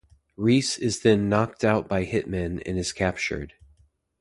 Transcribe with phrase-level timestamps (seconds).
[0.35, 3.53] Reese is then knocked out by hitmen and is captured.